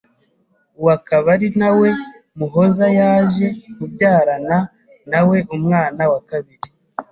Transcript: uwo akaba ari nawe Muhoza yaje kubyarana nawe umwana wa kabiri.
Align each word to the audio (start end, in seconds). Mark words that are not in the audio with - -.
uwo 0.79 0.89
akaba 0.97 1.27
ari 1.35 1.47
nawe 1.59 1.89
Muhoza 2.37 2.87
yaje 2.99 3.47
kubyarana 3.75 4.57
nawe 5.11 5.37
umwana 5.55 6.01
wa 6.11 6.19
kabiri. 6.29 6.67